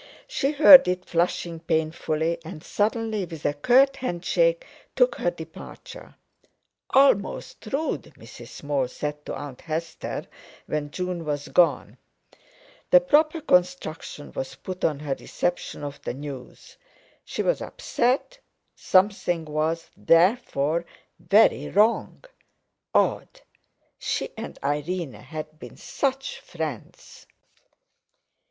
[0.25, 6.15] She heard it flushing painfully, and, suddenly, with a curt handshake, took her departure.
[6.89, 8.47] "Almost rude!" Mrs.
[8.47, 10.25] Small said to Aunt Hester,
[10.65, 11.99] when June was gone.
[12.89, 16.77] The proper construction was put on her reception of the news.
[17.23, 18.39] She was upset.
[18.75, 20.83] Something was therefore
[21.19, 22.23] very wrong.
[22.91, 23.39] Odd!
[23.99, 27.27] She and Irene had been such friends!